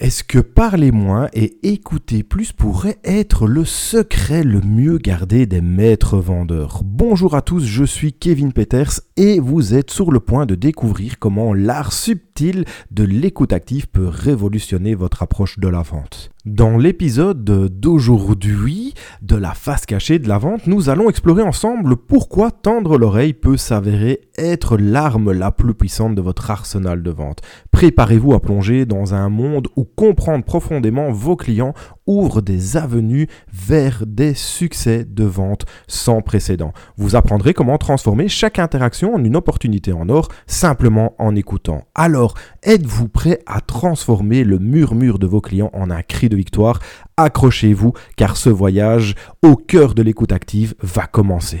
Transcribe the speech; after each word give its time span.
Est-ce 0.00 0.24
que 0.24 0.40
parler 0.40 0.90
moins 0.90 1.28
et 1.34 1.56
écouter 1.62 2.24
plus 2.24 2.50
pourrait 2.50 2.98
être 3.04 3.46
le 3.46 3.64
secret 3.64 4.42
le 4.42 4.60
mieux 4.60 4.98
gardé 4.98 5.46
des 5.46 5.60
maîtres 5.60 6.18
vendeurs 6.18 6.82
Bonjour 6.84 7.36
à 7.36 7.42
tous, 7.42 7.64
je 7.64 7.84
suis 7.84 8.12
Kevin 8.12 8.52
Peters 8.52 9.00
et 9.16 9.38
vous 9.38 9.72
êtes 9.72 9.92
sur 9.92 10.10
le 10.10 10.18
point 10.18 10.46
de 10.46 10.56
découvrir 10.56 11.20
comment 11.20 11.54
l'art 11.54 11.92
subtil 11.92 12.64
de 12.90 13.04
l'écoute 13.04 13.52
active 13.52 13.86
peut 13.86 14.08
révolutionner 14.08 14.96
votre 14.96 15.22
approche 15.22 15.60
de 15.60 15.68
la 15.68 15.82
vente. 15.82 16.33
Dans 16.44 16.76
l'épisode 16.76 17.42
d'aujourd'hui 17.42 18.92
de 19.22 19.34
la 19.34 19.54
face 19.54 19.86
cachée 19.86 20.18
de 20.18 20.28
la 20.28 20.36
vente, 20.36 20.66
nous 20.66 20.90
allons 20.90 21.08
explorer 21.08 21.40
ensemble 21.40 21.96
pourquoi 21.96 22.50
tendre 22.50 22.98
l'oreille 22.98 23.32
peut 23.32 23.56
s'avérer 23.56 24.20
être 24.36 24.76
l'arme 24.76 25.32
la 25.32 25.50
plus 25.52 25.72
puissante 25.72 26.14
de 26.14 26.20
votre 26.20 26.50
arsenal 26.50 27.02
de 27.02 27.10
vente. 27.10 27.40
Préparez-vous 27.70 28.34
à 28.34 28.42
plonger 28.42 28.84
dans 28.84 29.14
un 29.14 29.30
monde 29.30 29.68
où 29.76 29.84
comprendre 29.84 30.44
profondément 30.44 31.10
vos 31.12 31.34
clients 31.34 31.72
ouvre 32.06 32.40
des 32.40 32.76
avenues 32.76 33.28
vers 33.52 34.04
des 34.06 34.34
succès 34.34 35.04
de 35.04 35.24
vente 35.24 35.66
sans 35.86 36.20
précédent. 36.20 36.72
Vous 36.96 37.16
apprendrez 37.16 37.54
comment 37.54 37.78
transformer 37.78 38.28
chaque 38.28 38.58
interaction 38.58 39.14
en 39.14 39.24
une 39.24 39.36
opportunité 39.36 39.92
en 39.92 40.08
or 40.08 40.28
simplement 40.46 41.14
en 41.18 41.34
écoutant. 41.34 41.86
Alors, 41.94 42.34
êtes-vous 42.62 43.08
prêt 43.08 43.40
à 43.46 43.60
transformer 43.60 44.44
le 44.44 44.58
murmure 44.58 45.18
de 45.18 45.26
vos 45.26 45.40
clients 45.40 45.70
en 45.72 45.90
un 45.90 46.02
cri 46.02 46.28
de 46.28 46.36
victoire, 46.36 46.80
accrochez-vous 47.16 47.92
car 48.16 48.36
ce 48.36 48.50
voyage 48.50 49.14
au 49.42 49.56
cœur 49.56 49.94
de 49.94 50.02
l'écoute 50.02 50.32
active 50.32 50.74
va 50.80 51.06
commencer. 51.06 51.60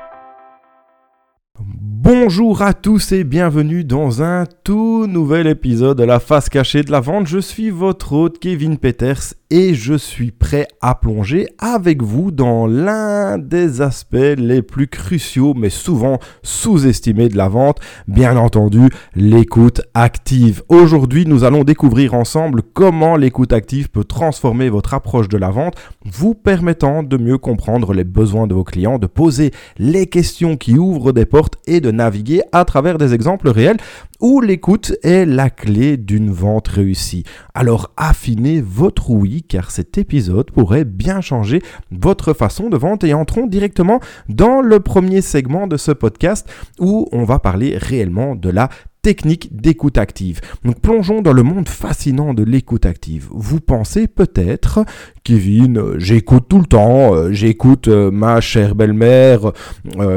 Bonjour 2.13 2.61
à 2.61 2.73
tous 2.73 3.13
et 3.13 3.23
bienvenue 3.23 3.85
dans 3.85 4.21
un 4.21 4.43
tout 4.65 5.07
nouvel 5.07 5.47
épisode 5.47 5.97
de 5.97 6.03
la 6.03 6.19
face 6.19 6.49
cachée 6.49 6.83
de 6.83 6.91
la 6.91 6.99
vente. 6.99 7.25
Je 7.25 7.39
suis 7.39 7.69
votre 7.69 8.11
hôte 8.11 8.37
Kevin 8.37 8.77
Peters 8.77 9.33
et 9.49 9.73
je 9.73 9.93
suis 9.93 10.31
prêt 10.31 10.67
à 10.81 10.95
plonger 10.95 11.47
avec 11.57 12.01
vous 12.01 12.31
dans 12.31 12.67
l'un 12.67 13.37
des 13.37 13.81
aspects 13.81 14.35
les 14.37 14.61
plus 14.61 14.87
cruciaux 14.87 15.53
mais 15.53 15.69
souvent 15.69 16.19
sous-estimés 16.43 17.29
de 17.29 17.37
la 17.37 17.47
vente, 17.47 17.79
bien 18.09 18.35
entendu 18.35 18.89
l'écoute 19.15 19.81
active. 19.93 20.63
Aujourd'hui 20.67 21.25
nous 21.25 21.45
allons 21.45 21.63
découvrir 21.63 22.13
ensemble 22.13 22.61
comment 22.61 23.15
l'écoute 23.15 23.53
active 23.53 23.89
peut 23.89 24.03
transformer 24.03 24.69
votre 24.69 24.93
approche 24.93 25.29
de 25.29 25.37
la 25.37 25.49
vente, 25.49 25.75
vous 26.05 26.33
permettant 26.33 27.03
de 27.03 27.17
mieux 27.17 27.37
comprendre 27.37 27.93
les 27.93 28.05
besoins 28.05 28.47
de 28.47 28.53
vos 28.53 28.65
clients, 28.65 28.99
de 28.99 29.07
poser 29.07 29.51
les 29.77 30.07
questions 30.07 30.57
qui 30.57 30.77
ouvrent 30.77 31.13
des 31.13 31.25
portes 31.25 31.55
et 31.67 31.79
de 31.79 32.00
naviguer 32.01 32.41
à 32.51 32.65
travers 32.65 32.97
des 32.97 33.13
exemples 33.13 33.49
réels 33.49 33.77
où 34.19 34.41
l'écoute 34.41 34.93
est 35.03 35.25
la 35.25 35.49
clé 35.49 35.97
d'une 35.97 36.31
vente 36.31 36.67
réussie. 36.67 37.23
Alors 37.53 37.91
affinez 37.97 38.61
votre 38.61 39.09
ouïe 39.09 39.43
car 39.43 39.71
cet 39.71 39.97
épisode 39.97 40.51
pourrait 40.51 40.85
bien 40.85 41.21
changer 41.21 41.61
votre 41.91 42.33
façon 42.33 42.69
de 42.69 42.77
vente 42.77 43.03
et 43.03 43.13
entrons 43.13 43.47
directement 43.47 43.99
dans 44.29 44.61
le 44.61 44.79
premier 44.79 45.21
segment 45.21 45.67
de 45.67 45.77
ce 45.77 45.91
podcast 45.91 46.49
où 46.79 47.07
on 47.11 47.23
va 47.23 47.39
parler 47.39 47.77
réellement 47.77 48.35
de 48.35 48.49
la 48.49 48.69
technique 49.01 49.49
d'écoute 49.55 49.97
active. 49.97 50.41
Donc 50.63 50.79
plongeons 50.79 51.21
dans 51.21 51.33
le 51.33 51.43
monde 51.43 51.67
fascinant 51.67 52.33
de 52.33 52.43
l'écoute 52.43 52.85
active. 52.85 53.27
Vous 53.31 53.59
pensez 53.59 54.07
peut-être, 54.07 54.85
Kevin, 55.23 55.77
euh, 55.77 55.95
j'écoute 55.97 56.45
tout 56.47 56.59
le 56.59 56.65
temps, 56.65 57.15
euh, 57.15 57.31
j'écoute 57.31 57.87
euh, 57.87 58.11
ma 58.11 58.41
chère 58.41 58.75
belle-mère 58.75 59.51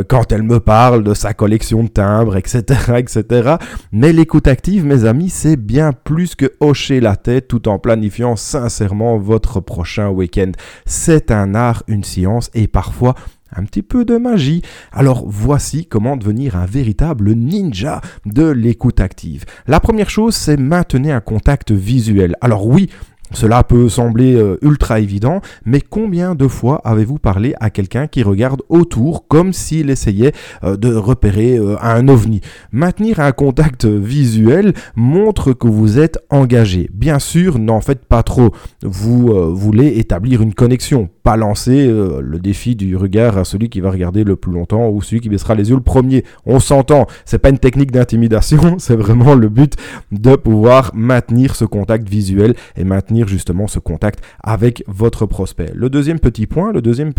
quand 0.09 0.33
elle 0.33 0.43
me 0.43 0.61
parle 0.61 1.03
de 1.03 1.15
sa 1.15 1.34
collection 1.34 1.84
de 1.84 1.89
timbres, 1.89 2.37
etc., 2.37 2.62
etc. 2.99 3.56
Mais 3.93 4.12
l'écoute 4.12 4.47
active, 4.47 4.84
mes 4.84 5.05
amis, 5.05 5.31
c'est 5.31 5.56
bien 5.56 5.93
plus 5.93 6.34
que 6.34 6.53
hocher 6.61 7.00
la 7.00 7.17
tête 7.17 7.49
tout 7.49 7.69
en 7.69 7.78
planifiant 7.78 8.37
sincèrement 8.37 9.19
votre 9.19 9.61
prochain 9.61 10.09
week-end. 10.11 10.53
C'est 10.84 11.31
un 11.31 11.55
art, 11.55 11.83
une 11.89 12.05
science 12.05 12.50
et 12.55 12.67
parfois 12.67 13.15
un 13.57 13.65
petit 13.65 13.83
peu 13.83 14.05
de 14.05 14.17
magie. 14.17 14.63
Alors 14.93 15.25
voici 15.27 15.87
comment 15.87 16.17
devenir 16.17 16.57
un 16.57 16.67
véritable 16.67 17.33
ninja 17.33 18.01
de 18.27 18.49
l'écoute 18.49 19.01
active. 19.01 19.45
La 19.67 19.81
première 19.81 20.11
chose, 20.11 20.35
c'est 20.35 20.57
maintenir 20.57 21.17
un 21.17 21.21
contact 21.21 21.73
visuel. 21.73 22.37
Alors 22.41 22.67
oui, 22.67 22.91
cela 23.33 23.65
peut 23.65 23.89
sembler 23.89 24.35
euh, 24.35 24.59
ultra 24.63 25.01
évident, 25.01 25.41
mais 25.65 25.81
combien 25.81 26.35
de 26.35 26.47
fois 26.47 26.81
avez-vous 26.85 27.19
parlé 27.19 27.55
à 27.59 27.71
quelqu'un 27.71 28.07
qui 28.07 28.23
regarde 28.23 28.63
autour 28.69 29.27
comme 29.27 29.53
s'il 29.53 29.91
essayait 29.91 30.33
euh, 30.63 30.77
de 30.77 30.95
repérer 30.95 31.57
euh, 31.57 31.77
un 31.81 32.07
ovni? 32.09 32.43
Maintenir 32.71 33.21
un 33.21 33.33
contact 33.33 33.87
visuel 33.87 34.73
montre 34.95 35.53
que 35.53 35.67
vous 35.67 35.99
êtes 35.99 36.19
engagé. 36.31 36.89
Bien 36.93 37.19
sûr, 37.19 37.59
n'en 37.59 37.81
faites 37.81 38.05
pas 38.05 38.23
trop. 38.23 38.53
Vous 38.83 39.55
voulez 39.55 39.99
établir 39.99 40.43
une 40.43 40.55
connexion, 40.55 41.09
pas 41.25 41.37
lancer 41.37 41.89
le 41.89 42.39
défi 42.39 42.77
du 42.77 42.97
regard 42.97 43.37
à 43.37 43.45
celui 43.45 43.69
qui 43.69 43.81
va 43.81 43.91
regarder 43.91 44.23
le 44.23 44.37
plus 44.37 44.53
longtemps 44.53 44.89
ou 44.89 45.03
celui 45.03 45.21
qui 45.21 45.29
baissera 45.29 45.57
les 45.57 45.71
yeux 45.71 45.77
le 45.77 45.83
premier. 45.83 46.25
On 46.47 46.61
s'entend, 46.61 47.07
c'est 47.25 47.39
pas 47.39 47.49
une 47.49 47.59
technique 47.59 47.91
d'intimidation, 47.91 48.77
c'est 48.79 48.95
vraiment 48.95 49.35
le 49.35 49.49
but 49.49 49.75
de 50.12 50.37
pouvoir 50.37 50.93
maintenir 50.95 51.57
ce 51.57 51.65
contact 51.65 52.09
visuel 52.09 52.55
et 52.77 52.85
maintenir 52.85 53.27
justement 53.27 53.67
ce 53.67 53.81
contact 53.81 54.21
avec 54.43 54.85
votre 54.87 55.27
prospect. 55.27 55.73
Le 55.75 55.91
deuxième 55.91 56.21
petit 56.21 56.47
point, 56.47 56.73
le 56.73 56.81
deuxième 56.81 57.12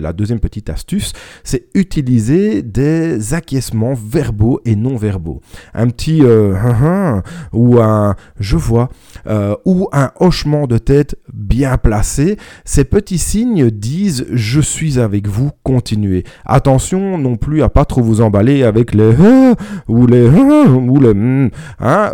la 0.00 0.12
deuxième 0.12 0.40
petite 0.40 0.70
astuce, 0.70 1.12
c'est 1.44 1.66
utiliser 1.74 2.62
des 2.62 3.34
acquiescements 3.34 3.94
verbaux 3.94 4.60
et 4.64 4.76
non 4.76 4.96
verbaux. 4.96 5.40
Un 5.74 5.88
petit 5.88 6.22
euh, 6.22 6.54
hein, 6.56 6.76
hein, 6.82 7.22
ou 7.52 7.80
un 7.80 8.16
je 8.38 8.56
vois 8.56 8.90
euh, 9.26 9.56
ou 9.64 9.88
un 9.92 10.10
hochement 10.20 10.66
de 10.66 10.78
tête 10.78 11.16
bien 11.32 11.78
placé. 11.78 12.36
Ces 12.64 12.84
petits 12.84 13.18
signes 13.18 13.45
disent 13.70 14.26
je 14.32 14.60
suis 14.60 14.98
avec 14.98 15.28
vous, 15.28 15.50
continuez. 15.62 16.24
Attention 16.44 17.18
non 17.18 17.36
plus 17.36 17.62
à 17.62 17.68
pas 17.68 17.84
trop 17.84 18.02
vous 18.02 18.20
emballer 18.20 18.62
avec 18.62 18.94
les 18.94 19.14
hein, 19.14 19.54
ou 19.88 20.06
les 20.06 20.28
ou 20.28 21.00
les 21.00 21.14
hmm, 21.14 21.50
hein, 21.80 22.12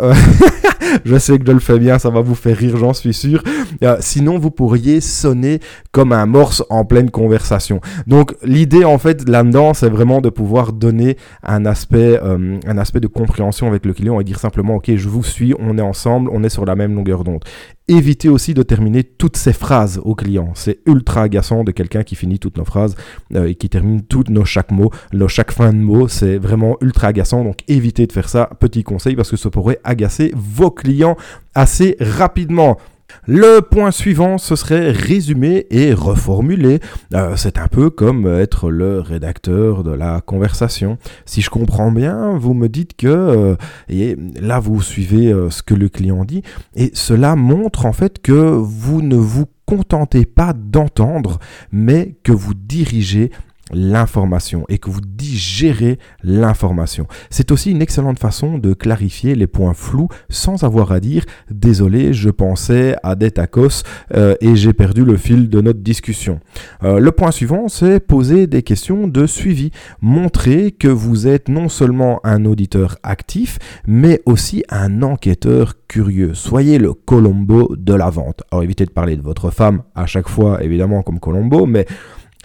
je 1.05 1.17
sais 1.17 1.37
que 1.39 1.45
je 1.45 1.51
le 1.51 1.59
fais 1.59 1.79
bien, 1.79 1.99
ça 1.99 2.09
va 2.09 2.21
vous 2.21 2.35
faire 2.35 2.57
rire, 2.57 2.77
j'en 2.77 2.93
suis 2.93 3.13
sûr. 3.13 3.43
Euh, 3.83 3.97
sinon, 3.99 4.37
vous 4.37 4.51
pourriez 4.51 5.01
sonner 5.01 5.59
comme 5.91 6.11
un 6.11 6.25
morse 6.25 6.63
en 6.69 6.85
pleine 6.85 7.09
conversation. 7.09 7.81
Donc, 8.07 8.35
l'idée, 8.43 8.85
en 8.85 8.97
fait, 8.97 9.27
là-dedans, 9.27 9.73
c'est 9.73 9.89
vraiment 9.89 10.21
de 10.21 10.29
pouvoir 10.29 10.73
donner 10.73 11.17
un 11.43 11.65
aspect, 11.65 12.19
euh, 12.21 12.59
un 12.65 12.77
aspect 12.77 12.99
de 12.99 13.07
compréhension 13.07 13.67
avec 13.67 13.85
le 13.85 13.93
client 13.93 14.19
et 14.19 14.23
dire 14.23 14.39
simplement, 14.39 14.75
OK, 14.75 14.91
je 14.95 15.09
vous 15.09 15.23
suis, 15.23 15.53
on 15.59 15.77
est 15.77 15.81
ensemble, 15.81 16.29
on 16.33 16.43
est 16.43 16.49
sur 16.49 16.65
la 16.65 16.75
même 16.75 16.95
longueur 16.95 17.23
d'onde. 17.23 17.43
Évitez 17.89 18.29
aussi 18.29 18.53
de 18.53 18.63
terminer 18.63 19.03
toutes 19.03 19.35
ces 19.35 19.51
phrases 19.51 19.99
au 20.05 20.15
client. 20.15 20.53
C'est 20.55 20.79
ultra 20.85 21.23
agaçant 21.23 21.65
de 21.65 21.71
quelqu'un 21.71 22.03
qui 22.03 22.15
finit 22.15 22.39
toutes 22.39 22.57
nos 22.57 22.63
phrases 22.63 22.95
euh, 23.35 23.47
et 23.47 23.55
qui 23.55 23.67
termine 23.67 24.03
tous 24.03 24.23
nos 24.29 24.45
chaque 24.45 24.71
mot, 24.71 24.89
nos 25.11 25.27
chaque 25.27 25.51
fin 25.51 25.73
de 25.73 25.79
mot. 25.79 26.07
C'est 26.07 26.37
vraiment 26.37 26.77
ultra 26.79 27.07
agaçant. 27.07 27.43
Donc 27.43 27.57
évitez 27.67 28.07
de 28.07 28.13
faire 28.13 28.29
ça. 28.29 28.49
Petit 28.59 28.83
conseil 28.83 29.17
parce 29.17 29.29
que 29.29 29.35
ça 29.35 29.49
pourrait 29.49 29.81
agacer 29.83 30.31
vos 30.33 30.71
clients 30.71 31.17
assez 31.55 31.97
rapidement. 31.99 32.77
Le 33.25 33.61
point 33.61 33.91
suivant, 33.91 34.37
ce 34.37 34.55
serait 34.55 34.91
résumer 34.91 35.67
et 35.69 35.93
reformuler. 35.93 36.79
Euh, 37.13 37.35
c'est 37.35 37.57
un 37.57 37.67
peu 37.67 37.89
comme 37.89 38.27
être 38.27 38.69
le 38.69 38.99
rédacteur 38.99 39.83
de 39.83 39.91
la 39.91 40.21
conversation. 40.21 40.97
Si 41.25 41.41
je 41.41 41.49
comprends 41.49 41.91
bien, 41.91 42.37
vous 42.37 42.53
me 42.53 42.67
dites 42.67 42.95
que, 42.95 43.07
euh, 43.07 43.55
et 43.89 44.17
là 44.39 44.59
vous 44.59 44.81
suivez 44.81 45.31
euh, 45.31 45.49
ce 45.49 45.63
que 45.63 45.73
le 45.73 45.89
client 45.89 46.25
dit, 46.25 46.43
et 46.75 46.91
cela 46.93 47.35
montre 47.35 47.85
en 47.85 47.93
fait 47.93 48.21
que 48.21 48.31
vous 48.31 49.01
ne 49.01 49.15
vous 49.15 49.45
contentez 49.65 50.25
pas 50.25 50.53
d'entendre, 50.53 51.39
mais 51.71 52.15
que 52.23 52.31
vous 52.31 52.53
dirigez 52.53 53.31
l'information 53.71 54.65
et 54.69 54.77
que 54.77 54.89
vous 54.89 55.01
digérez 55.01 55.97
l'information. 56.23 57.07
C'est 57.29 57.51
aussi 57.51 57.71
une 57.71 57.81
excellente 57.81 58.19
façon 58.19 58.57
de 58.57 58.73
clarifier 58.73 59.35
les 59.35 59.47
points 59.47 59.73
flous 59.73 60.09
sans 60.29 60.63
avoir 60.63 60.91
à 60.91 60.99
dire 60.99 61.25
désolé, 61.49 62.13
je 62.13 62.29
pensais 62.29 62.95
à 63.03 63.15
des 63.15 63.31
tacos 63.31 63.83
euh, 64.13 64.35
et 64.41 64.55
j'ai 64.55 64.73
perdu 64.73 65.05
le 65.05 65.17
fil 65.17 65.49
de 65.49 65.61
notre 65.61 65.79
discussion. 65.79 66.39
Euh, 66.83 66.99
le 66.99 67.11
point 67.11 67.31
suivant, 67.31 67.67
c'est 67.67 67.99
poser 67.99 68.47
des 68.47 68.63
questions 68.63 69.07
de 69.07 69.25
suivi. 69.25 69.71
Montrer 70.01 70.71
que 70.71 70.87
vous 70.87 71.27
êtes 71.27 71.47
non 71.49 71.69
seulement 71.69 72.19
un 72.23 72.45
auditeur 72.45 72.97
actif, 73.03 73.59
mais 73.87 74.21
aussi 74.25 74.63
un 74.69 75.01
enquêteur 75.01 75.75
curieux. 75.87 76.33
Soyez 76.33 76.79
le 76.79 76.93
Colombo 76.93 77.75
de 77.77 77.93
la 77.93 78.09
vente. 78.09 78.43
Alors 78.51 78.63
évitez 78.63 78.85
de 78.85 78.91
parler 78.91 79.15
de 79.15 79.21
votre 79.21 79.51
femme 79.51 79.83
à 79.95 80.05
chaque 80.05 80.27
fois, 80.27 80.63
évidemment, 80.63 81.01
comme 81.01 81.19
Colombo, 81.19 81.65
mais 81.65 81.85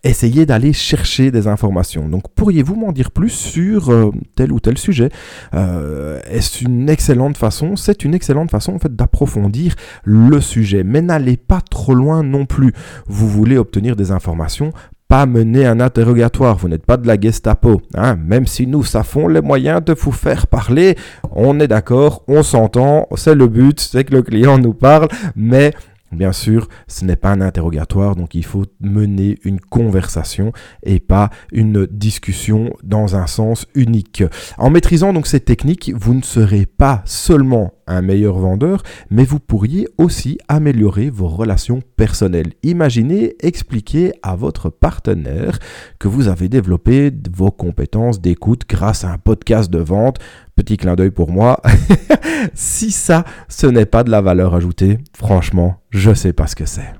essayez 0.04 0.46
d'aller 0.46 0.72
chercher 0.72 1.30
des 1.30 1.46
informations. 1.46 2.08
Donc 2.08 2.24
pourriez-vous 2.34 2.76
m'en 2.76 2.92
dire 2.92 3.10
plus 3.10 3.30
sur 3.30 3.90
euh, 3.90 4.10
tel 4.36 4.52
ou 4.52 4.60
tel 4.60 4.78
sujet? 4.78 5.10
Euh, 5.54 6.20
Est-ce 6.30 6.64
une 6.64 6.88
excellente 6.88 7.36
façon 7.36 7.76
C'est 7.76 8.04
une 8.04 8.14
excellente 8.14 8.50
façon 8.50 8.74
en 8.74 8.78
fait 8.78 8.94
d'approfondir 8.94 9.74
le 10.04 10.40
sujet, 10.40 10.84
mais 10.84 11.02
n'allez 11.02 11.36
pas 11.36 11.60
trop 11.60 11.94
loin 11.94 12.22
non 12.22 12.46
plus. 12.46 12.72
Vous 13.06 13.28
voulez 13.28 13.58
obtenir 13.58 13.96
des 13.96 14.10
informations 14.10 14.72
pas 15.08 15.24
mener 15.24 15.64
un 15.64 15.80
interrogatoire, 15.80 16.56
vous 16.58 16.68
n'êtes 16.68 16.84
pas 16.84 16.98
de 16.98 17.06
la 17.06 17.18
Gestapo, 17.18 17.80
hein, 17.94 18.16
même 18.22 18.46
si 18.46 18.66
nous 18.66 18.84
savons 18.84 19.26
les 19.26 19.40
moyens 19.40 19.82
de 19.82 19.94
vous 19.94 20.12
faire 20.12 20.46
parler, 20.46 20.96
on 21.34 21.58
est 21.60 21.66
d'accord, 21.66 22.24
on 22.28 22.42
s'entend, 22.42 23.08
c'est 23.16 23.34
le 23.34 23.48
but, 23.48 23.80
c'est 23.80 24.04
que 24.04 24.14
le 24.14 24.22
client 24.22 24.58
nous 24.58 24.74
parle, 24.74 25.08
mais 25.34 25.72
Bien 26.12 26.32
sûr, 26.32 26.68
ce 26.86 27.04
n'est 27.04 27.16
pas 27.16 27.32
un 27.32 27.40
interrogatoire, 27.42 28.16
donc 28.16 28.34
il 28.34 28.44
faut 28.44 28.64
mener 28.80 29.38
une 29.44 29.60
conversation 29.60 30.52
et 30.82 31.00
pas 31.00 31.30
une 31.52 31.86
discussion 31.86 32.72
dans 32.82 33.14
un 33.14 33.26
sens 33.26 33.66
unique. 33.74 34.24
En 34.56 34.70
maîtrisant 34.70 35.12
donc 35.12 35.26
ces 35.26 35.40
techniques, 35.40 35.92
vous 35.94 36.14
ne 36.14 36.22
serez 36.22 36.64
pas 36.64 37.02
seulement 37.04 37.74
un 37.86 38.02
meilleur 38.02 38.38
vendeur, 38.38 38.82
mais 39.10 39.24
vous 39.24 39.38
pourriez 39.38 39.88
aussi 39.98 40.38
améliorer 40.48 41.10
vos 41.10 41.28
relations 41.28 41.80
personnelles. 41.96 42.52
Imaginez 42.62 43.34
expliquer 43.40 44.12
à 44.22 44.36
votre 44.36 44.70
partenaire 44.70 45.58
que 45.98 46.08
vous 46.08 46.28
avez 46.28 46.48
développé 46.48 47.10
vos 47.34 47.50
compétences 47.50 48.20
d'écoute 48.20 48.62
grâce 48.68 49.04
à 49.04 49.12
un 49.12 49.18
podcast 49.18 49.70
de 49.70 49.78
vente. 49.78 50.18
Petit 50.58 50.76
clin 50.76 50.96
d'œil 50.96 51.12
pour 51.12 51.30
moi. 51.30 51.62
si 52.52 52.90
ça, 52.90 53.22
ce 53.48 53.68
n'est 53.68 53.86
pas 53.86 54.02
de 54.02 54.10
la 54.10 54.20
valeur 54.20 54.56
ajoutée, 54.56 54.98
franchement, 55.16 55.76
je 55.90 56.12
sais 56.12 56.32
pas 56.32 56.48
ce 56.48 56.56
que 56.56 56.66
c'est. 56.66 56.94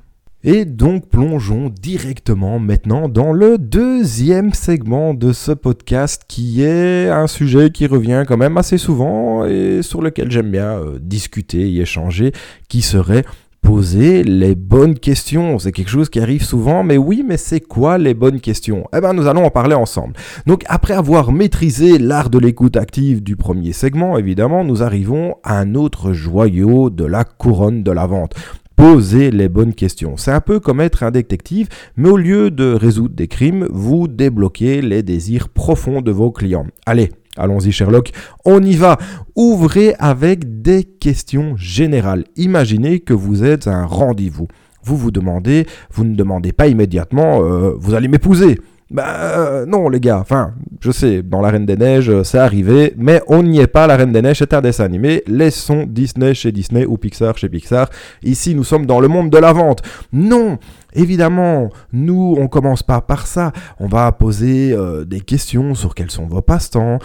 Et 0.44 0.64
donc 0.64 1.08
plongeons 1.08 1.68
directement 1.68 2.60
maintenant 2.60 3.08
dans 3.08 3.32
le 3.32 3.58
deuxième 3.58 4.52
segment 4.52 5.12
de 5.12 5.32
ce 5.32 5.50
podcast 5.50 6.22
qui 6.28 6.62
est 6.62 7.08
un 7.08 7.26
sujet 7.26 7.70
qui 7.70 7.88
revient 7.88 8.22
quand 8.28 8.36
même 8.36 8.56
assez 8.58 8.78
souvent 8.78 9.44
et 9.44 9.82
sur 9.82 10.02
lequel 10.02 10.30
j'aime 10.30 10.52
bien 10.52 10.78
euh, 10.78 11.00
discuter 11.00 11.68
et 11.68 11.80
échanger, 11.80 12.30
qui 12.68 12.82
serait 12.82 13.24
poser 13.68 14.24
les 14.24 14.54
bonnes 14.54 14.98
questions. 14.98 15.58
C'est 15.58 15.72
quelque 15.72 15.90
chose 15.90 16.08
qui 16.08 16.20
arrive 16.20 16.42
souvent, 16.42 16.82
mais 16.82 16.96
oui, 16.96 17.22
mais 17.22 17.36
c'est 17.36 17.60
quoi 17.60 17.98
les 17.98 18.14
bonnes 18.14 18.40
questions? 18.40 18.88
Eh 18.96 19.00
bien, 19.02 19.12
nous 19.12 19.26
allons 19.26 19.44
en 19.44 19.50
parler 19.50 19.74
ensemble. 19.74 20.14
Donc, 20.46 20.64
après 20.68 20.94
avoir 20.94 21.32
maîtrisé 21.32 21.98
l'art 21.98 22.30
de 22.30 22.38
l'écoute 22.38 22.78
active 22.78 23.22
du 23.22 23.36
premier 23.36 23.74
segment, 23.74 24.16
évidemment, 24.16 24.64
nous 24.64 24.82
arrivons 24.82 25.34
à 25.44 25.58
un 25.58 25.74
autre 25.74 26.14
joyau 26.14 26.88
de 26.88 27.04
la 27.04 27.24
couronne 27.24 27.82
de 27.82 27.92
la 27.92 28.06
vente. 28.06 28.34
Posez 28.74 29.30
les 29.30 29.50
bonnes 29.50 29.74
questions. 29.74 30.16
C'est 30.16 30.32
un 30.32 30.40
peu 30.40 30.60
comme 30.60 30.80
être 30.80 31.02
un 31.02 31.10
détective, 31.10 31.68
mais 31.98 32.08
au 32.08 32.16
lieu 32.16 32.50
de 32.50 32.72
résoudre 32.72 33.14
des 33.14 33.28
crimes, 33.28 33.68
vous 33.70 34.08
débloquez 34.08 34.80
les 34.80 35.02
désirs 35.02 35.50
profonds 35.50 36.00
de 36.00 36.10
vos 36.10 36.30
clients. 36.30 36.68
Allez, 36.86 37.10
Allons-y 37.38 37.72
Sherlock, 37.72 38.10
on 38.44 38.62
y 38.62 38.74
va. 38.74 38.98
Ouvrez 39.36 39.94
avec 39.98 40.62
des 40.62 40.84
questions 40.84 41.56
générales. 41.56 42.24
Imaginez 42.36 43.00
que 43.00 43.14
vous 43.14 43.44
êtes 43.44 43.66
à 43.66 43.74
un 43.74 43.86
rendez-vous. 43.86 44.48
Vous 44.82 44.96
vous 44.96 45.10
demandez, 45.10 45.66
vous 45.92 46.04
ne 46.04 46.14
demandez 46.14 46.52
pas 46.52 46.66
immédiatement, 46.68 47.42
euh, 47.42 47.74
vous 47.78 47.94
allez 47.94 48.08
m'épouser. 48.08 48.58
Bah 48.90 49.66
non 49.66 49.90
les 49.90 50.00
gars, 50.00 50.18
enfin 50.18 50.54
je 50.80 50.90
sais, 50.90 51.22
dans 51.22 51.42
la 51.42 51.50
Reine 51.50 51.66
des 51.66 51.76
Neiges 51.76 52.08
euh, 52.08 52.24
c'est 52.24 52.38
arrivé, 52.38 52.94
mais 52.96 53.20
on 53.26 53.42
n'y 53.42 53.60
est 53.60 53.66
pas, 53.66 53.86
la 53.86 53.96
Reine 53.96 54.12
des 54.12 54.22
Neiges 54.22 54.38
c'est 54.38 54.54
un 54.54 54.62
dessin 54.62 54.84
animé, 54.84 55.22
laissons 55.26 55.84
Disney 55.86 56.32
chez 56.32 56.52
Disney 56.52 56.86
ou 56.86 56.96
Pixar 56.96 57.36
chez 57.36 57.50
Pixar, 57.50 57.90
ici 58.22 58.54
nous 58.54 58.64
sommes 58.64 58.86
dans 58.86 58.98
le 58.98 59.08
monde 59.08 59.28
de 59.28 59.36
la 59.36 59.52
vente. 59.52 59.82
Non, 60.12 60.58
Évidemment, 60.94 61.68
nous, 61.92 62.34
on 62.38 62.48
commence 62.48 62.82
pas 62.82 63.02
par 63.02 63.26
ça. 63.26 63.52
On 63.78 63.88
va 63.88 64.10
poser 64.10 64.72
euh, 64.72 65.04
des 65.04 65.20
questions 65.20 65.74
sur 65.74 65.94
quels 65.94 66.10
sont 66.10 66.26
vos 66.26 66.40
passe-temps, 66.40 66.98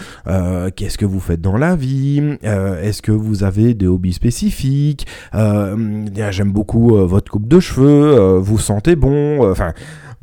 qu'est-ce 0.74 0.96
que 0.96 1.04
vous 1.04 1.20
faites 1.20 1.42
dans 1.42 1.58
la 1.58 1.76
vie, 1.76 2.38
est-ce 2.42 3.02
que 3.02 3.12
vous 3.12 3.44
avez 3.44 3.74
des 3.74 3.86
hobbies 3.86 4.14
spécifiques, 4.14 5.06
j'aime 5.34 6.50
beaucoup 6.50 6.96
votre 7.06 7.30
coupe 7.30 7.46
de 7.46 7.60
cheveux, 7.60 8.38
vous 8.38 8.58
sentez 8.58 8.96
bon, 8.96 9.48
enfin 9.50 9.74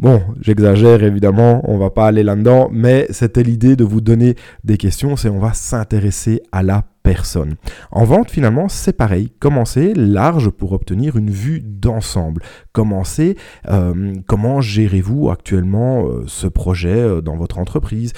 Bon, 0.02 0.20
j'exagère 0.42 1.04
évidemment, 1.04 1.62
on 1.70 1.78
va 1.78 1.92
pas 1.92 2.08
aller 2.08 2.24
là-dedans, 2.24 2.70
mais 2.72 3.06
c'était 3.12 3.44
l'idée 3.44 3.76
de 3.76 3.84
vous 3.84 4.02
donner 4.02 4.34
des 4.64 4.78
questions, 4.78 5.16
c'est 5.16 5.30
on 5.30 5.38
va 5.38 5.54
s'intéresser 5.54 6.42
à 6.52 6.64
la 6.64 6.86
personne. 7.04 7.56
En 7.92 8.06
vente, 8.06 8.32
finalement, 8.32 8.70
c'est 8.70 8.96
pareil. 8.96 9.32
Commencez 9.40 9.94
large 9.94 10.50
pour 10.50 10.72
obtenir 10.72 11.18
une 11.18 11.30
vue 11.30 11.62
d'ensemble. 11.62 12.42
Commencez, 12.74 13.38
euh, 13.70 14.16
comment 14.28 14.62
gérez-vous 14.62 15.30
actuellement 15.30 16.06
euh, 16.06 16.24
ce 16.28 16.48
projet 16.48 16.90
euh, 16.90 17.22
dans 17.22 17.36
votre 17.36 17.58
entreprise? 17.58 18.14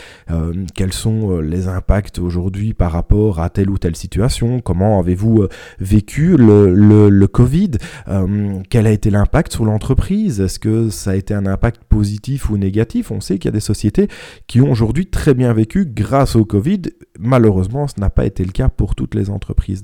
Quels 0.76 0.94
sont 0.94 1.40
les 1.40 1.68
impacts 1.68 2.20
aujourd'hui 2.20 2.74
par 2.74 2.92
rapport 2.92 3.40
à 3.40 3.50
telle 3.50 3.70
ou 3.70 3.78
telle 3.78 3.96
situation? 3.96 4.60
Comment 4.62 5.00
avez-vous 5.00 5.48
vécu 5.80 6.36
le, 6.38 6.74
le, 6.74 7.10
le 7.10 7.28
Covid? 7.28 7.72
Quel 8.70 8.88
a 8.88 8.92
été 8.92 9.10
l'impact 9.10 9.54
sur 9.54 9.66
l'entreprise? 9.66 10.42
Est-ce 10.42 10.60
que 10.60 10.90
ça 10.90 11.12
a 11.12 11.16
été 11.16 11.34
un 11.34 11.46
impact 11.46 11.84
positif 11.84 12.50
ou 12.50 12.58
négatif? 12.58 13.12
On 13.12 13.22
sait 13.22 13.38
qu'il 13.38 13.50
y 13.50 13.50
a 13.50 13.52
des 13.54 13.60
sociétés 13.60 14.08
qui 14.48 14.62
ont 14.62 14.72
aujourd'hui 14.72 15.08
très 15.08 15.34
bien 15.34 15.54
vécu 15.54 15.86
grâce 15.86 16.36
au 16.36 16.46
Covid. 16.46 16.82
Malheureusement, 17.20 17.88
ce 17.88 18.00
n'a 18.00 18.10
pas 18.10 18.26
été 18.26 18.44
le 18.44 18.52
cas 18.52 18.70
pour 18.74 18.96
toutes 18.96 19.16
les 19.16 19.30
entreprises. 19.30 19.84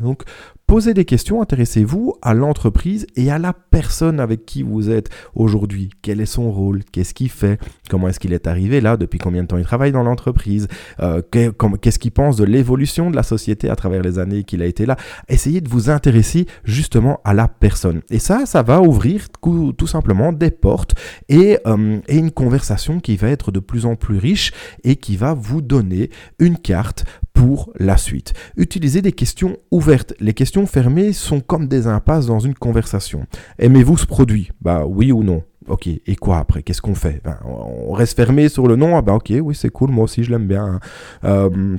Posez 0.70 0.94
des 0.94 1.04
questions, 1.04 1.42
intéressez-vous 1.42 2.14
à 2.22 2.36
l'entreprise 2.36 3.08
et 3.16 3.32
à 3.32 3.40
la 3.40 3.54
personne 3.54 4.20
avec 4.20 4.46
qui 4.46 4.62
vous 4.62 4.92
êtes 4.92 5.10
aujourd'hui. 5.34 5.90
Quel 6.04 6.22
est 6.22 6.28
son 6.28 6.52
rôle? 6.52 6.84
Qu'est-ce 6.92 7.16
qu'il 7.16 7.32
fait? 7.32 7.60
Comment 7.90 8.08
est-ce 8.08 8.20
qu'il 8.20 8.34
est 8.34 8.46
arrivé 8.46 8.80
là? 8.80 8.96
Depuis 8.96 9.18
combien 9.18 9.42
de 9.42 9.48
temps 9.48 9.58
il 9.58 9.64
travaille 9.64 9.92
dans 9.92 10.04
l'entreprise? 10.04 10.68
Euh, 11.00 11.24
Qu'est-ce 11.32 11.98
qu'il 11.98 12.12
pense 12.12 12.38
de 12.38 12.44
l'évolution 12.44 13.10
de 13.10 13.16
la 13.16 13.24
société 13.24 13.68
à 13.68 13.76
travers 13.76 14.04
les 14.04 14.20
années 14.20 14.44
qu'il 14.44 14.62
a 14.62 14.68
été 14.68 14.86
là? 14.86 14.96
Essayez 15.28 15.60
de 15.60 15.68
vous 15.68 15.90
intéresser 15.90 16.46
justement 16.66 17.20
à 17.24 17.34
la 17.34 17.48
personne. 17.48 18.02
Et 18.12 18.20
ça, 18.20 18.46
ça 18.46 18.62
va 18.62 18.80
ouvrir 18.80 19.26
tout 19.42 19.88
simplement 19.88 20.32
des 20.32 20.52
portes 20.52 20.94
et, 21.30 21.58
euh, 21.66 21.98
et 22.08 22.18
une 22.18 22.30
conversation 22.30 23.00
qui 23.00 23.18
va 23.18 23.30
être 23.30 23.52
de 23.52 23.60
plus 23.60 23.88
en 23.88 23.96
plus 23.96 24.20
riche 24.20 24.52
et 24.84 24.98
qui 24.98 25.18
va 25.18 25.34
vous 25.34 25.64
donner 25.64 26.12
une 26.38 26.60
carte 26.60 27.06
pour 27.34 27.72
la 27.80 27.98
suite. 27.98 28.34
Utilisez 28.58 29.02
des 29.02 29.14
questions 29.14 29.58
ouvertes. 29.72 30.14
Les 30.20 30.34
questions 30.34 30.59
fermées 30.66 31.14
sont 31.14 31.40
comme 31.40 31.68
des 31.68 31.88
impasses 31.88 32.26
dans 32.26 32.40
une 32.40 32.54
conversation. 32.56 33.26
Aimez-vous 33.58 33.98
ce 33.98 34.06
produit? 34.06 34.50
Bah 34.62 34.86
oui 34.86 35.12
ou 35.12 35.24
non. 35.24 35.44
Ok, 35.68 35.88
et 35.88 36.16
quoi 36.16 36.40
après? 36.40 36.64
Qu'est-ce 36.64 36.82
qu'on 36.82 36.96
fait? 36.96 37.22
Ben, 37.24 37.38
On 37.46 37.94
reste 37.94 38.16
fermé 38.16 38.50
sur 38.50 38.68
le 38.68 38.76
nom 38.76 38.98
Ah 38.98 39.02
bah 39.02 39.14
ok, 39.14 39.34
oui 39.42 39.54
c'est 39.56 39.70
cool, 39.70 39.92
moi 39.92 40.06
aussi 40.06 40.24
je 40.24 40.32
l'aime 40.32 40.48
bien. 40.48 40.80
Euh, 41.24 41.78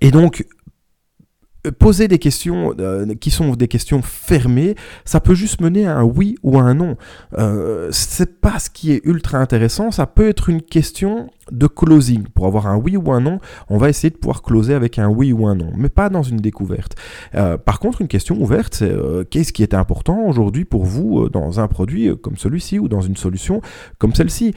et 0.00 0.10
donc, 0.10 0.44
poser 1.70 2.08
des 2.08 2.18
questions 2.18 2.74
euh, 2.78 3.14
qui 3.14 3.30
sont 3.30 3.54
des 3.54 3.68
questions 3.68 4.02
fermées, 4.02 4.74
ça 5.04 5.20
peut 5.20 5.34
juste 5.34 5.60
mener 5.60 5.86
à 5.86 5.96
un 5.96 6.04
oui 6.04 6.36
ou 6.42 6.58
un 6.58 6.74
non. 6.74 6.96
Euh, 7.38 7.88
c'est 7.90 8.40
pas 8.40 8.58
ce 8.58 8.70
qui 8.70 8.92
est 8.92 9.00
ultra 9.04 9.38
intéressant, 9.38 9.90
ça 9.90 10.06
peut 10.06 10.28
être 10.28 10.48
une 10.48 10.62
question 10.62 11.30
de 11.50 11.66
closing. 11.66 12.24
Pour 12.34 12.46
avoir 12.46 12.66
un 12.66 12.76
oui 12.76 12.96
ou 12.96 13.10
un 13.10 13.20
non, 13.20 13.40
on 13.70 13.78
va 13.78 13.88
essayer 13.88 14.10
de 14.10 14.16
pouvoir 14.16 14.42
closer 14.42 14.74
avec 14.74 14.98
un 14.98 15.08
oui 15.08 15.32
ou 15.32 15.46
un 15.46 15.54
non, 15.54 15.72
mais 15.76 15.88
pas 15.88 16.10
dans 16.10 16.22
une 16.22 16.36
découverte. 16.36 16.94
par 17.32 17.80
contre, 17.80 18.02
une 18.02 18.08
question 18.08 18.38
ouverte, 18.38 18.74
c'est 18.74 18.94
qu'est-ce 19.30 19.54
qui 19.54 19.62
est 19.62 19.72
important 19.72 20.26
aujourd'hui 20.26 20.66
pour 20.66 20.84
vous 20.84 21.30
dans 21.30 21.58
un 21.58 21.66
produit 21.66 22.10
comme 22.20 22.36
celui-ci 22.36 22.78
ou 22.78 22.86
dans 22.86 23.00
une 23.00 23.16
solution 23.16 23.62
comme 23.96 24.14
celle-ci? 24.14 24.54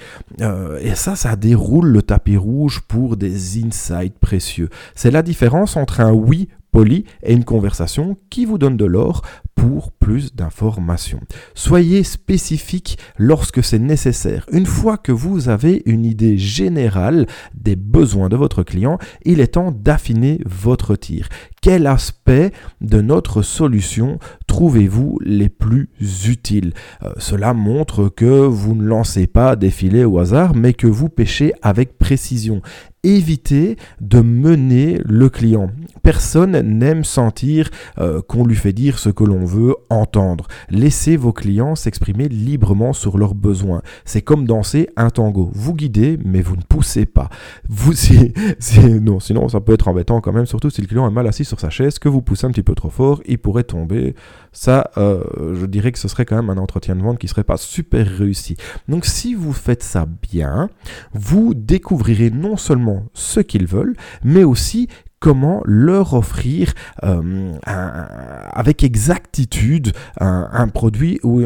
et 0.82 0.96
ça, 0.96 1.16
ça 1.16 1.38
déroule 1.38 1.88
le 1.88 2.02
tapis 2.02 2.36
rouge 2.36 2.82
pour 2.90 3.16
des 3.16 3.64
insights 3.64 4.20
précieux. 4.20 4.68
C'est 4.94 5.12
la 5.12 5.22
différence 5.22 5.78
entre 5.78 6.02
un 6.02 6.12
oui 6.12 6.50
poli 6.72 7.06
et 7.24 7.34
une 7.34 7.44
conversation 7.44 8.18
qui 8.30 8.46
vous 8.46 8.58
donne 8.58 8.78
de 8.78 8.86
l'or 8.86 9.22
pour 9.56 9.92
plus 9.92 10.34
d'informations. 10.34 11.20
Soyez 11.54 12.04
spécifique 12.04 12.98
lorsque 13.18 13.64
c'est 13.64 13.78
nécessaire. 13.80 14.46
Une 14.52 14.66
fois 14.66 14.98
que 14.98 15.12
vous 15.12 15.50
avez 15.50 15.84
une 15.86 16.06
idée 16.06 16.38
générale 16.38 17.28
des 17.54 17.76
besoins 17.76 18.30
de 18.30 18.36
votre 18.36 18.64
client, 18.64 18.98
il 19.24 19.40
est 19.40 19.54
temps 19.54 19.72
d'affiner 19.72 20.40
votre 20.46 20.96
tir. 20.96 21.30
Quel 21.62 21.86
aspect 21.86 22.52
de 22.80 23.02
notre 23.02 23.44
solution 23.44 24.18
trouvez-vous 24.48 25.20
les 25.24 25.50
plus 25.50 25.90
utiles? 26.28 26.74
Euh, 27.04 27.12
Cela 27.18 27.54
montre 27.54 28.10
que 28.10 28.46
vous 28.46 28.74
ne 28.74 28.84
lancez 28.84 29.28
pas 29.28 29.56
des 29.56 29.70
filets 29.70 30.06
au 30.06 30.18
hasard, 30.18 30.56
mais 30.56 30.74
que 30.74 30.88
vous 30.88 31.10
pêchez 31.10 31.54
avec 31.62 32.00
précision 32.00 32.64
évitez 33.04 33.78
de 34.00 34.22
mener 34.22 35.00
le 35.06 35.30
client. 35.30 35.72
Personne 36.04 36.60
n'aime 36.62 37.04
sentir 37.04 37.70
euh, 38.00 38.22
qu'on 38.22 38.46
lui 38.46 38.56
fait 38.56 38.74
dire 38.74 39.00
ce 39.00 39.10
que 39.10 39.24
l'on 39.24 39.46
veut 39.46 39.76
entendre. 39.90 40.48
Laissez 40.70 41.18
vos 41.18 41.34
clients 41.34 41.76
s'exprimer 41.76 42.28
librement 42.28 42.94
sur 42.94 43.18
leurs 43.18 43.36
besoins. 43.36 43.82
C'est 44.06 44.22
comme 44.22 44.46
danser 44.46 44.90
un 44.98 45.10
tango. 45.10 45.52
Vous 45.54 45.74
guidez, 45.74 46.20
mais 46.24 46.42
vous 46.42 46.56
ne 46.56 46.62
poussez 46.62 47.06
pas. 47.06 47.30
Vous, 47.68 47.94
non, 49.02 49.20
sinon 49.20 49.50
ça 49.50 49.62
peut 49.62 49.74
être 49.74 49.88
embêtant 49.88 50.22
quand 50.22 50.34
même, 50.34 50.46
surtout 50.46 50.70
si 50.70 50.82
le 50.82 50.88
client 50.88 51.08
est 51.08 51.14
mal 51.14 51.28
assis 51.28 51.46
sur 51.46 51.60
sa 51.60 51.70
chaise, 51.70 52.00
que 52.00 52.10
vous 52.10 52.22
poussez 52.22 52.46
un 52.46 52.52
petit 52.52 52.64
peu 52.64 52.76
trop 52.76 52.90
fort, 52.90 53.22
il 53.26 53.38
pourrait 53.38 53.64
tomber. 53.64 54.16
Ça, 54.52 54.92
euh, 54.98 55.56
je 55.56 55.66
dirais 55.66 55.92
que 55.92 56.00
ce 56.00 56.08
serait 56.08 56.26
quand 56.26 56.36
même 56.36 56.50
un 56.50 56.58
entretien 56.58 56.96
de 56.96 57.02
vente 57.02 57.20
qui 57.20 57.28
serait 57.28 57.44
pas 57.44 57.58
super 57.58 58.08
réussi. 58.08 58.58
Donc 58.88 59.06
si 59.06 59.34
vous 59.34 59.54
faites 59.54 59.84
ça 59.84 60.06
bien, 60.32 60.70
vous 61.14 61.54
découvrirez 61.54 62.30
non 62.30 62.58
seulement 62.58 63.06
ce 63.14 63.40
qu'ils 63.40 63.68
veulent, 63.68 63.96
mais 64.24 64.44
aussi 64.44 64.88
comment 65.22 65.62
leur 65.66 66.16
offrir 66.16 66.74
euh, 67.04 67.54
avec 67.64 68.84
exactitude 68.84 69.94
un, 70.20 70.68
produit 70.68 71.20
ou, 71.24 71.40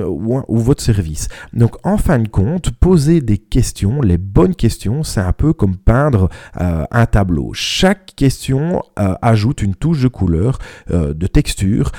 votre 0.48 0.82
service. 0.82 1.28
Donc 1.54 1.76
en 1.84 1.98
fin 1.98 2.18
de 2.18 2.28
compte, 2.28 2.72
poser 2.72 3.22
des 3.22 3.38
questions, 3.38 4.02
les 4.02 4.18
bonnes 4.18 4.56
questions, 4.56 5.04
c'est 5.04 5.20
un 5.20 5.34
peu 5.34 5.54
comme 5.54 5.76
peindre 5.76 6.30
euh, 6.60 6.86
un 6.90 7.06
tableau. 7.06 7.52
Chaque 7.54 8.16
question 8.16 8.82
euh, 8.98 9.14
ajoute 9.22 9.62
une 9.62 9.76
touche 9.76 10.02
de 10.02 10.08
couleur, 10.08 10.58
de 10.90 11.28
texture, 11.28 11.92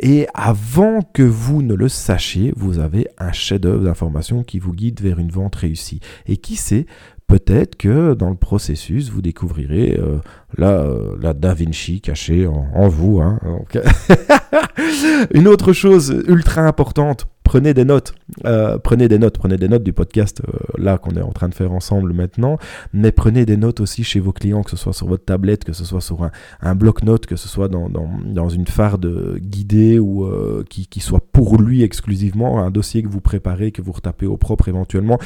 et 0.00 0.26
avant 0.34 1.00
que 1.12 1.22
vous 1.22 1.62
ne 1.62 1.74
le 1.74 1.88
sachiez, 1.88 2.52
vous 2.56 2.80
avez 2.80 3.06
un 3.18 3.30
chef-d'œuvre 3.30 3.84
d'information 3.84 4.42
qui 4.42 4.58
vous 4.58 4.72
guide 4.72 5.00
vers 5.00 5.20
une 5.20 5.30
vente 5.30 5.54
réussie. 5.54 6.00
Et 6.26 6.36
qui 6.36 6.56
sait, 6.56 6.86
peut-être 7.34 7.74
que 7.74 8.14
dans 8.14 8.30
le 8.30 8.36
processus, 8.36 9.10
vous 9.10 9.20
découvrirez 9.20 9.98
euh, 9.98 10.18
la, 10.56 10.70
euh, 10.70 11.16
la, 11.20 11.34
Da 11.34 11.52
Vinci 11.52 12.00
cachée 12.00 12.46
en, 12.46 12.86
vous. 12.86 13.20
Hein. 13.20 13.40
Une 15.34 15.48
autre 15.48 15.72
chose 15.72 16.22
ultra 16.28 16.62
importante, 16.62 17.26
prenez 17.42 17.74
des 17.74 17.84
notes. 17.84 18.14
Euh, 18.44 18.78
prenez 18.78 19.08
des 19.08 19.18
notes, 19.18 19.36
prenez 19.36 19.56
des 19.56 19.66
notes 19.66 19.82
du 19.82 19.92
podcast 19.92 20.42
là 20.78 20.96
qu'on 20.96 21.16
est 21.16 21.22
en 21.22 21.32
train 21.32 21.48
de 21.48 21.54
faire 21.54 21.72
ensemble 21.72 22.12
maintenant, 22.12 22.56
mais 22.92 23.10
prenez 23.10 23.44
des 23.44 23.56
notes 23.56 23.80
aussi 23.80 24.04
chez 24.04 24.20
vos 24.20 24.32
clients, 24.32 24.62
que 24.62 24.70
ce 24.70 24.76
soit 24.76 24.92
sur 24.92 25.08
votre 25.08 25.24
tablette, 25.24 25.64
que 25.64 25.72
ce 25.72 25.84
soit 25.84 26.00
sur 26.00 26.30
un, 26.60 26.74
bloc-notes, 26.76 27.26
que 27.26 27.36
ce 27.36 27.48
soit 27.48 27.66
dans, 27.66 27.88
dans, 27.88 28.08
dans, 28.24 28.48
une 28.48 28.68
farde 28.68 29.38
guidée 29.38 29.98
ou 29.98 30.30
qui, 30.70 30.86
qui 30.86 31.00
soit 31.00 31.22
pour 31.32 31.60
lui 31.60 31.82
exclusivement, 31.82 32.60
un 32.60 32.70
dossier 32.70 33.02
que 33.02 33.08
vous 33.08 33.20
préparez, 33.20 33.72
que 33.72 33.82
vous 33.82 33.92
retapez 33.92 34.26
au 34.26 34.36
propre 34.36 34.68
éventuellement 34.68 35.18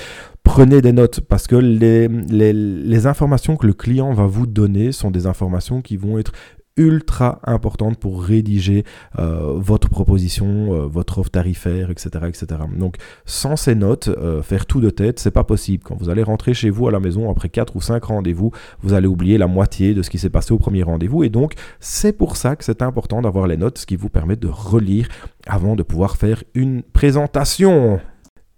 prenez 0.49 0.81
des 0.81 0.93
notes 0.93 1.21
parce 1.21 1.47
que 1.47 1.57
les, 1.57 3.07
informations 3.07 3.57
que 3.57 3.67
le 3.67 3.75
client 3.75 4.14
va 4.14 4.25
vous 4.25 4.47
donner 4.47 4.93
sont 4.93 5.11
des 5.11 5.26
informations 5.26 5.83
qui 5.83 5.99
vont 5.99 6.19
être 6.19 6.33
ultra 6.78 7.40
importantes 7.45 7.99
pour 7.99 8.23
rédiger 8.23 8.85
euh, 9.19 9.52
votre 9.57 9.90
proposition, 9.90 10.47
euh, 10.47 10.87
votre 10.87 11.19
offre 11.19 11.31
tarifaire, 11.31 11.90
etc., 11.90 12.09
etc. 12.28 12.47
Donc, 12.75 12.97
sans 13.26 13.57
ces 13.57 13.75
notes, 13.75 14.09
euh, 14.09 14.40
faire 14.43 14.64
tout 14.64 14.81
de 14.81 14.88
tête, 14.88 15.19
c'est 15.19 15.33
pas 15.33 15.45
possible. 15.45 15.83
Quand 15.85 15.97
vous 15.97 16.09
allez 16.09 16.23
rentrer 16.23 16.55
chez 16.55 16.71
vous 16.71 16.88
à 16.88 16.93
la 16.93 17.00
maison 17.00 17.31
après 17.31 17.50
4 17.50 17.76
ou 17.76 17.83
5 17.83 18.02
rendez-vous, 18.05 18.50
vous 18.81 18.95
allez 18.95 19.09
oublier 19.09 19.37
la 19.37 19.49
moitié 19.49 19.93
de 19.93 20.02
ce 20.02 20.09
qui 20.09 20.19
s'est 20.19 20.31
passé 20.31 20.55
au 20.55 20.59
premier 20.59 20.83
rendez-vous. 20.83 21.25
Et 21.25 21.28
donc, 21.28 21.55
c'est 21.78 22.12
pour 22.12 22.37
ça 22.37 22.57
que 22.57 22.64
c'est 22.64 22.81
important 22.81 23.21
d'avoir 23.21 23.49
les 23.49 23.59
notes, 23.59 23.78
ce 23.78 23.87
qui 23.87 23.97
vous 23.97 24.09
permet 24.09 24.37
de 24.37 24.49
relire 24.49 25.09
avant 25.47 25.76
de 25.76 25.83
pouvoir 25.83 26.17
faire 26.17 26.43
une 26.55 26.83
présentation. 26.83 28.00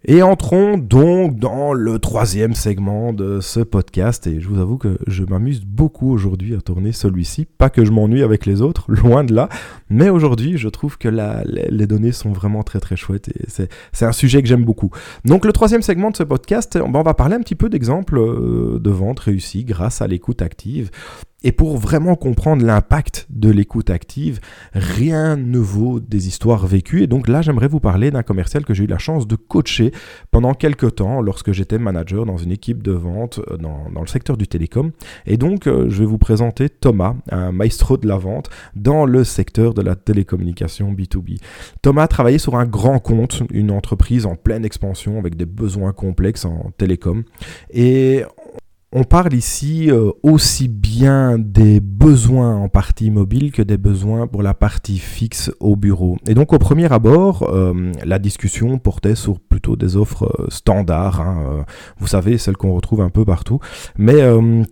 Et 0.06 0.22
entrons 0.22 0.78
donc 0.78 1.38
dans 1.38 1.74
le 1.74 1.98
troisième 1.98 2.54
segment 2.54 3.12
de 3.12 3.40
ce 3.40 3.60
podcast. 3.60 4.26
Et 4.26 4.40
je 4.40 4.48
vous 4.48 4.58
avoue 4.58 4.78
que 4.78 4.96
je 5.06 5.24
m'amuse 5.24 5.62
beaucoup 5.62 6.10
aujourd'hui 6.10 6.54
à 6.54 6.60
tourner 6.62 6.92
celui-ci. 6.92 7.46
Pas 7.58 7.68
que 7.68 7.84
je 7.84 7.90
m'ennuie 7.90 8.22
avec 8.22 8.46
les 8.46 8.62
autres, 8.62 8.86
loin 8.88 9.24
de 9.24 9.34
là. 9.34 9.50
Mais 9.90 10.08
aujourd'hui, 10.08 10.56
je 10.56 10.70
trouve 10.70 10.96
que 10.96 11.08
les, 11.08 11.86
données 11.86 12.12
sont 12.12 12.32
vraiment 12.32 12.62
très 12.62 12.80
très 12.80 12.96
chouettes. 12.96 13.28
Et 13.28 13.68
c'est 13.92 14.06
un 14.06 14.12
sujet 14.12 14.40
que 14.40 14.48
j'aime 14.48 14.64
beaucoup. 14.64 14.90
Donc 15.26 15.44
le 15.44 15.52
troisième 15.52 15.82
segment 15.82 16.10
de 16.10 16.16
ce 16.16 16.22
podcast, 16.22 16.78
on 16.82 16.90
va 16.90 17.12
parler 17.12 17.34
un 17.34 17.40
petit 17.40 17.54
peu 17.54 17.68
d'exemples 17.68 18.18
euh, 18.18 18.78
de 18.80 18.90
vente 18.90 19.20
réussis 19.20 19.64
grâce 19.64 20.00
à 20.00 20.06
l'écoute 20.06 20.40
active. 20.40 20.90
Et 21.42 21.52
pour 21.52 21.78
vraiment 21.78 22.16
comprendre 22.16 22.64
l'impact 22.64 23.26
de 23.30 23.50
l'écoute 23.50 23.88
active, 23.90 24.40
rien 24.74 25.36
ne 25.36 25.58
vaut 25.58 25.98
des 25.98 26.28
histoires 26.28 26.66
vécues. 26.66 27.02
Et 27.02 27.06
donc 27.06 27.28
là, 27.28 27.40
j'aimerais 27.40 27.68
vous 27.68 27.80
parler 27.80 28.10
d'un 28.10 28.22
commercial 28.22 28.64
que 28.64 28.74
j'ai 28.74 28.84
eu 28.84 28.86
la 28.86 28.98
chance 28.98 29.26
de 29.26 29.36
coacher 29.36 29.92
pendant 30.30 30.52
quelques 30.52 30.96
temps 30.96 31.22
lorsque 31.22 31.52
j'étais 31.52 31.78
manager 31.78 32.26
dans 32.26 32.36
une 32.36 32.52
équipe 32.52 32.82
de 32.82 32.92
vente 32.92 33.40
euh, 33.50 33.56
dans, 33.56 34.00
le 34.00 34.06
secteur 34.06 34.36
du 34.36 34.48
télécom. 34.48 34.90
Et 35.26 35.36
donc, 35.36 35.66
euh, 35.66 35.88
je 35.88 36.00
vais 36.00 36.06
vous 36.06 36.18
présenter 36.18 36.68
Thomas, 36.68 37.14
un 37.30 37.52
maestro 37.52 37.96
de 37.96 38.06
la 38.06 38.16
vente 38.16 38.50
dans 38.76 39.06
le 39.06 39.24
secteur 39.24 39.72
de 39.72 39.82
la 39.82 39.96
télécommunication 39.96 40.92
B2B. 40.92 41.38
Thomas 41.80 42.06
travaillait 42.06 42.38
sur 42.38 42.56
un 42.56 42.66
grand 42.66 42.98
compte, 42.98 43.42
une 43.50 43.70
entreprise 43.70 44.26
en 44.26 44.36
pleine 44.36 44.64
expansion 44.64 45.18
avec 45.18 45.36
des 45.36 45.46
besoins 45.46 45.92
complexes 45.92 46.44
en 46.44 46.70
télécom. 46.76 47.24
Et 47.70 48.24
on 48.92 49.04
parle 49.04 49.34
ici 49.34 49.90
euh, 49.90 50.10
aussi 50.22 50.66
bien 50.66 51.38
des 51.38 51.80
besoins 51.80 52.56
en 52.56 52.68
partie 52.68 53.10
mobile 53.10 53.52
que 53.52 53.62
des 53.62 53.76
besoins 53.76 54.26
pour 54.26 54.42
la 54.42 54.52
partie 54.52 54.98
fixe 54.98 55.52
au 55.60 55.76
bureau. 55.76 56.16
Et 56.26 56.34
donc 56.34 56.52
au 56.52 56.58
premier 56.58 56.92
abord, 56.92 57.48
euh, 57.54 57.92
la 58.04 58.18
discussion 58.18 58.78
portait 58.78 59.14
sur 59.14 59.38
plutôt 59.60 59.76
des 59.76 59.96
offres 59.96 60.24
euh, 60.40 60.46
standards, 60.48 61.20
hein, 61.20 61.64
vous 61.98 62.06
savez, 62.06 62.38
celles 62.38 62.56
qu'on 62.56 62.72
retrouve 62.72 63.02
un 63.02 63.10
peu 63.10 63.24
partout. 63.24 63.60
Mais 63.98 64.20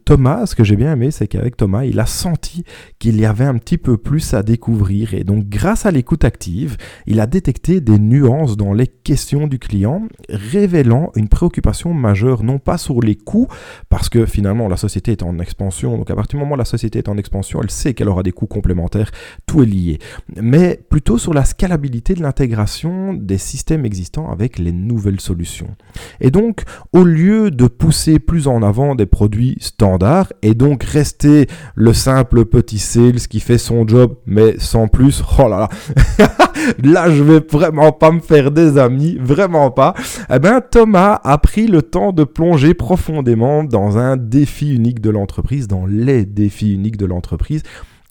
Thomas, 0.04 0.46
ce 0.46 0.54
que 0.54 0.64
j'ai 0.64 0.76
bien 0.76 0.92
aimé, 0.92 1.10
c'est 1.10 1.28
qu'avec 1.28 1.56
Thomas, 1.56 1.84
il 1.84 2.00
a 2.00 2.06
senti 2.06 2.64
qu'il 2.98 3.20
y 3.20 3.26
avait 3.26 3.44
un 3.44 3.58
petit 3.58 3.78
peu 3.78 3.96
plus 3.96 4.34
à 4.34 4.42
découvrir. 4.42 5.14
Et 5.14 5.24
donc 5.24 5.48
grâce 5.48 5.86
à 5.86 5.90
l'écoute 5.90 6.24
active, 6.24 6.76
il 7.06 7.20
a 7.20 7.26
détecté 7.26 7.80
des 7.80 7.98
nuances 7.98 8.56
dans 8.56 8.72
les 8.72 8.86
questions 8.86 9.46
du 9.46 9.58
client, 9.58 10.08
révélant 10.28 11.10
une 11.16 11.28
préoccupation 11.28 11.92
majeure, 11.92 12.42
non 12.42 12.58
pas 12.58 12.78
sur 12.78 13.00
les 13.00 13.16
coûts, 13.16 13.48
parce 13.88 14.08
que 14.08 14.26
finalement 14.26 14.68
la 14.68 14.76
société 14.76 15.12
est 15.12 15.22
en 15.22 15.38
expansion. 15.38 15.98
Donc 15.98 16.10
à 16.10 16.14
partir 16.14 16.38
du 16.38 16.44
moment 16.44 16.54
où 16.54 16.58
la 16.58 16.64
société 16.64 16.98
est 16.98 17.08
en 17.08 17.18
expansion, 17.18 17.60
elle 17.62 17.70
sait 17.70 17.94
qu'elle 17.94 18.08
aura 18.08 18.22
des 18.22 18.32
coûts 18.32 18.46
complémentaires, 18.46 19.10
tout 19.46 19.62
est 19.62 19.66
lié. 19.66 19.98
Mais 20.36 20.80
plutôt 20.88 21.18
sur 21.18 21.34
la 21.34 21.44
scalabilité 21.44 22.14
de 22.14 22.22
l'intégration 22.22 23.14
des 23.14 23.38
systèmes 23.38 23.84
existants 23.84 24.30
avec 24.30 24.58
les 24.58 24.72
nouvelles 24.88 25.20
solutions. 25.20 25.76
Et 26.20 26.30
donc 26.30 26.62
au 26.92 27.04
lieu 27.04 27.50
de 27.50 27.66
pousser 27.66 28.18
plus 28.18 28.48
en 28.48 28.62
avant 28.62 28.94
des 28.94 29.06
produits 29.06 29.56
standards 29.60 30.32
et 30.42 30.54
donc 30.54 30.82
rester 30.82 31.46
le 31.74 31.92
simple 31.92 32.46
petit 32.46 32.78
sales 32.78 33.20
qui 33.28 33.40
fait 33.40 33.58
son 33.58 33.86
job 33.86 34.16
mais 34.26 34.58
sans 34.58 34.88
plus, 34.88 35.22
oh 35.38 35.48
là 35.48 35.58
là, 35.58 35.68
là 36.82 37.10
je 37.10 37.22
vais 37.22 37.40
vraiment 37.40 37.92
pas 37.92 38.10
me 38.10 38.20
faire 38.20 38.50
des 38.50 38.78
amis, 38.78 39.18
vraiment 39.20 39.70
pas. 39.70 39.94
Eh 40.32 40.38
ben 40.38 40.60
Thomas 40.60 41.20
a 41.24 41.38
pris 41.38 41.66
le 41.66 41.82
temps 41.82 42.12
de 42.12 42.24
plonger 42.24 42.74
profondément 42.74 43.64
dans 43.64 43.98
un 43.98 44.16
défi 44.16 44.74
unique 44.74 45.00
de 45.00 45.10
l'entreprise, 45.10 45.68
dans 45.68 45.86
les 45.86 46.24
défis 46.24 46.72
uniques 46.72 46.96
de 46.96 47.06
l'entreprise. 47.06 47.62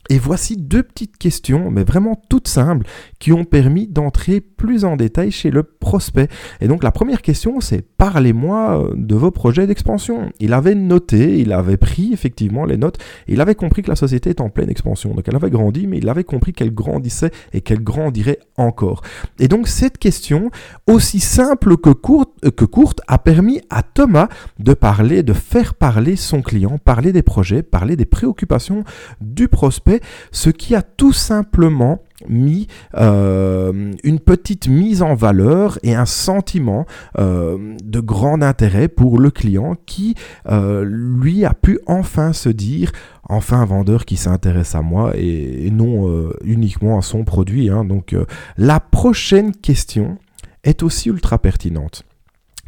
Et 0.10 0.20
voici 0.20 0.58
deux 0.58 0.84
petites 0.84 1.18
questions, 1.18 1.70
mais 1.72 1.84
vraiment 1.84 2.20
toutes 2.30 2.48
simples, 2.48 2.88
qui 3.20 3.34
ont 3.34 3.44
permis 3.44 3.88
d'entrer 3.88 4.42
plus 4.42 4.86
en 4.86 4.96
détail 4.96 5.32
chez 5.32 5.52
le 5.52 5.64
prospect. 5.64 6.30
Et 6.62 6.68
donc 6.68 6.84
la 6.84 6.92
première 6.92 7.22
question, 7.22 7.60
c'est 7.60 7.82
parlez-moi 7.82 8.84
euh, 8.84 8.94
de 8.96 9.16
vos 9.16 9.32
projets 9.32 9.68
d'expansion. 9.68 10.32
Il 10.40 10.54
avait 10.54 10.76
noté, 10.76 11.40
il 11.40 11.52
avait 11.52 11.78
pris 11.78 12.12
effectivement 12.14 12.66
les 12.66 12.78
notes, 12.78 12.98
il 13.28 13.42
avait 13.42 13.56
compris 13.56 13.84
que 13.84 13.90
la 13.90 13.96
société 13.96 14.30
est 14.30 14.42
en 14.42 14.50
pleine 14.50 14.70
expansion. 14.70 15.14
Donc 15.14 15.28
elle 15.28 15.36
avait 15.36 15.50
grandi, 15.50 15.88
mais 15.88 15.98
il 15.98 16.10
avait 16.10 16.24
compris 16.24 16.54
qu'elle 16.54 16.74
grandissait 16.74 17.32
et 17.54 17.62
qu'elle 17.62 17.84
grandirait 17.84 18.40
encore. 18.58 19.02
Et 19.40 19.48
donc 19.48 19.68
cette 19.68 19.98
question, 19.98 20.52
aussi 20.88 21.20
simple 21.20 21.78
que 21.78 21.90
courte, 21.90 22.32
euh, 22.46 22.52
que 22.52 22.66
courte, 22.66 23.02
a 23.08 23.18
permis 23.18 23.62
à 23.70 23.84
Thomas 23.84 24.30
de 24.60 24.74
parler, 24.74 25.24
de 25.24 25.34
faire 25.34 25.74
parler 25.74 26.16
son 26.16 26.42
client, 26.42 26.78
parler 26.78 27.12
des 27.12 27.24
projets, 27.24 27.64
parler 27.64 27.96
des 27.96 28.06
préoccupations 28.06 28.84
du 29.22 29.48
prospect, 29.48 29.97
ce 30.32 30.50
qui 30.50 30.76
a 30.76 30.82
tout 30.82 31.14
simplement 31.14 32.02
mis 32.28 32.68
euh, 32.96 33.94
une 34.04 34.20
petite 34.20 34.68
mise 34.68 35.02
en 35.02 35.14
valeur 35.14 35.78
et 35.84 35.94
un 35.94 36.06
sentiment 36.06 36.86
euh, 37.20 37.76
de 37.84 38.00
grand 38.00 38.42
intérêt 38.42 38.88
pour 38.88 39.20
le 39.20 39.30
client 39.30 39.76
qui 39.86 40.16
euh, 40.50 40.84
lui 40.84 41.46
a 41.46 41.54
pu 41.54 41.80
enfin 41.86 42.34
se 42.34 42.50
dire 42.50 42.92
enfin 43.24 43.62
un 43.62 43.66
vendeur 43.66 44.06
qui 44.06 44.18
s'intéresse 44.18 44.74
à 44.74 44.82
moi 44.82 45.12
et, 45.16 45.70
non 45.72 46.32
uniquement 46.44 46.98
à 46.98 47.02
son 47.02 47.24
produit. 47.24 47.70
Hein. 47.70 47.84
Donc 47.84 48.16
la 48.58 48.80
prochaine 48.80 49.52
question 49.52 50.18
est 50.64 50.82
aussi 50.82 51.10
ultra 51.10 51.38
pertinente. 51.38 52.04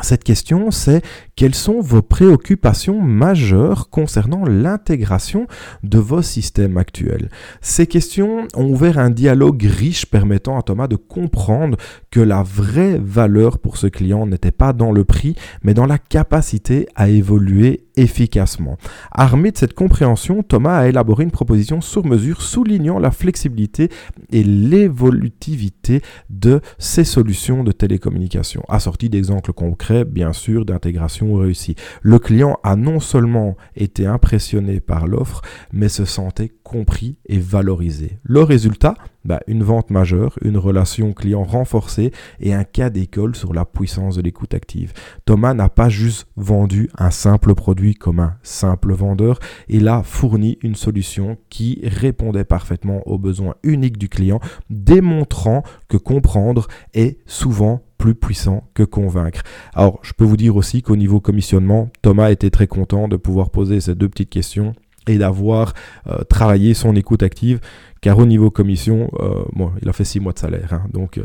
Cette 0.01 0.23
question, 0.23 0.71
c'est 0.71 1.01
quelles 1.39 1.55
sont 1.55 1.79
vos 1.79 2.01
préoccupations 2.01 2.99
majeures 2.99 3.89
concernant 3.89 4.43
l'intégration 4.43 5.47
de 5.83 5.97
vos 5.97 6.21
systèmes 6.21 6.75
actuels? 6.75 7.29
Ces 7.61 7.87
questions 7.87 8.45
ont 8.57 8.69
ouvert 8.69 8.99
un 8.99 9.09
dialogue 9.09 9.63
riche 9.63 10.05
permettant 10.05 10.59
à 10.59 10.63
Thomas 10.63 10.89
de 10.89 10.97
comprendre 10.97 11.77
que 12.11 12.19
la 12.19 12.43
vraie 12.43 12.99
valeur 13.01 13.57
pour 13.59 13.77
ce 13.77 13.87
client 13.87 14.27
n'était 14.27 14.51
pas 14.51 14.73
dans 14.73 14.91
le 14.91 15.05
prix, 15.05 15.35
mais 15.63 15.73
dans 15.73 15.85
la 15.85 15.97
capacité 15.97 16.89
à 16.95 17.07
évoluer 17.07 17.85
efficacement. 17.95 18.77
Armé 19.11 19.51
de 19.51 19.57
cette 19.57 19.73
compréhension, 19.73 20.43
Thomas 20.43 20.77
a 20.77 20.87
élaboré 20.87 21.23
une 21.23 21.31
proposition 21.31 21.79
sur 21.79 22.05
mesure 22.05 22.41
soulignant 22.41 22.99
la 22.99 23.11
flexibilité 23.11 23.89
et 24.31 24.43
l'évolutivité 24.43 26.01
de 26.29 26.59
ces 26.77 27.03
solutions 27.03 27.63
de 27.63 27.71
télécommunication, 27.71 28.63
assortie 28.67 29.09
d'exemples 29.09 29.53
concrets, 29.53 30.05
bien 30.05 30.33
sûr, 30.33 30.65
d'intégration 30.65 31.28
réussi. 31.35 31.75
Le 32.01 32.19
client 32.19 32.59
a 32.63 32.75
non 32.75 32.99
seulement 32.99 33.55
été 33.75 34.05
impressionné 34.05 34.79
par 34.79 35.07
l'offre, 35.07 35.41
mais 35.71 35.89
se 35.89 36.05
sentait 36.05 36.51
compris 36.63 37.17
et 37.27 37.39
valorisé. 37.39 38.19
Le 38.23 38.41
résultat, 38.41 38.95
bah, 39.25 39.41
une 39.47 39.63
vente 39.63 39.89
majeure, 39.89 40.37
une 40.41 40.57
relation 40.57 41.13
client 41.13 41.43
renforcée 41.43 42.11
et 42.39 42.53
un 42.53 42.63
cas 42.63 42.89
d'école 42.89 43.35
sur 43.35 43.53
la 43.53 43.65
puissance 43.65 44.15
de 44.15 44.21
l'écoute 44.21 44.53
active. 44.53 44.93
Thomas 45.25 45.53
n'a 45.53 45.69
pas 45.69 45.89
juste 45.89 46.27
vendu 46.35 46.89
un 46.97 47.11
simple 47.11 47.55
produit 47.55 47.95
comme 47.95 48.19
un 48.19 48.35
simple 48.43 48.93
vendeur, 48.93 49.39
il 49.67 49.87
a 49.87 50.03
fourni 50.03 50.57
une 50.61 50.75
solution 50.75 51.37
qui 51.49 51.79
répondait 51.83 52.43
parfaitement 52.43 53.01
aux 53.07 53.17
besoins 53.17 53.55
uniques 53.63 53.97
du 53.97 54.09
client, 54.09 54.39
démontrant 54.69 55.63
que 55.87 55.97
comprendre 55.97 56.67
est 56.93 57.19
souvent 57.25 57.81
plus 57.97 58.15
puissant 58.15 58.69
que 58.73 58.83
convaincre. 58.83 59.41
Alors, 59.73 59.99
je 60.01 60.13
peux 60.13 60.23
vous 60.23 60.37
dire 60.37 60.55
aussi 60.55 60.81
qu'au 60.81 60.95
niveau 60.95 61.19
commissionnement, 61.19 61.89
Thomas 62.01 62.31
était 62.31 62.49
très 62.49 62.67
content 62.67 63.07
de 63.07 63.17
pouvoir 63.17 63.49
poser 63.49 63.81
ces 63.81 63.93
deux 63.93 64.07
petites 64.09 64.29
questions 64.29 64.73
et 65.09 65.17
d'avoir 65.17 65.73
euh, 66.07 66.23
travaillé 66.29 66.73
son 66.73 66.95
écoute 66.95 67.23
active, 67.23 67.59
car 67.99 68.17
au 68.19 68.25
niveau 68.25 68.51
commission, 68.51 69.09
euh, 69.19 69.65
il 69.81 69.89
a 69.89 69.93
fait 69.93 70.03
six 70.03 70.19
mois 70.19 70.33
de 70.33 70.39
salaire, 70.39 70.71
hein, 70.71 70.83
donc 70.93 71.17
euh, 71.17 71.23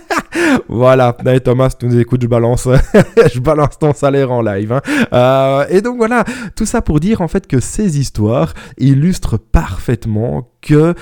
voilà. 0.68 1.16
Thomas, 1.42 1.74
tu 1.78 1.86
nous 1.86 1.98
écoutes, 1.98 2.22
je 2.22 2.26
balance, 2.26 2.68
je 3.34 3.40
balance 3.40 3.78
ton 3.78 3.94
salaire 3.94 4.30
en 4.30 4.42
live. 4.42 4.80
Hein. 5.10 5.64
et 5.70 5.80
donc 5.80 5.96
voilà, 5.96 6.24
tout 6.54 6.66
ça 6.66 6.82
pour 6.82 7.00
dire 7.00 7.22
en 7.22 7.28
fait 7.28 7.46
que 7.46 7.58
ces 7.58 7.98
histoires 7.98 8.52
illustrent 8.78 9.38
parfaitement 9.38 10.50
que 10.60 10.94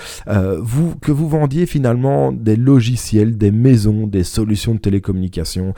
vous 0.60 0.94
que 1.00 1.10
vous 1.10 1.28
vendiez 1.28 1.66
finalement 1.66 2.30
des 2.30 2.56
logiciels, 2.56 3.36
des 3.36 3.50
maisons, 3.50 4.06
des 4.06 4.24
solutions 4.24 4.74
de 4.74 4.78
télécommunication 4.80 5.74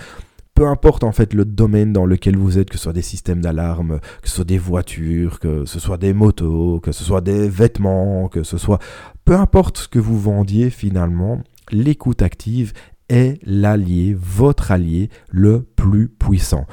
peu 0.57 0.67
importe 0.67 1.05
en 1.05 1.13
fait 1.13 1.35
le 1.35 1.45
domaine 1.45 1.93
dans 1.93 2.07
lequel 2.07 2.37
vous 2.37 2.59
êtes, 2.59 2.71
que 2.71 2.79
ce 2.79 2.85
soit 2.85 2.95
des 2.95 3.03
systèmes 3.03 3.43
d'alarme, 3.43 4.01
que 4.23 4.29
ce 4.29 4.37
soit 4.37 4.45
des 4.47 4.57
voitures, 4.57 5.39
que 5.39 5.67
ce 5.67 5.79
soit 5.79 5.99
des 5.99 6.15
motos, 6.15 6.81
que 6.81 6.93
ce 6.93 7.05
soit 7.05 7.21
des 7.21 7.49
vêtements, 7.49 8.29
que 8.29 8.43
ce 8.43 8.57
soit... 8.57 8.79
Peu 9.27 9.35
importe 9.35 9.77
ce 9.77 9.89
que 9.89 9.99
vous 9.99 10.19
vendiez 10.19 10.71
finalement, 10.71 11.43
l'écoute 11.71 12.23
active 12.23 12.73
est 13.11 13.39
l'allié, 13.45 14.17
votre 14.19 14.71
allié 14.71 15.11
le 15.29 15.61
plus 15.63 16.09
puissant. 16.09 16.67